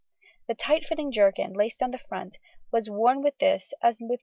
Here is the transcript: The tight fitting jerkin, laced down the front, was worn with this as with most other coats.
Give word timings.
The 0.47 0.55
tight 0.55 0.83
fitting 0.83 1.11
jerkin, 1.11 1.53
laced 1.53 1.77
down 1.79 1.91
the 1.91 1.99
front, 1.99 2.37
was 2.71 2.89
worn 2.89 3.21
with 3.21 3.37
this 3.37 3.71
as 3.83 3.99
with 3.99 4.01
most 4.01 4.01
other 4.09 4.13
coats. 4.17 4.19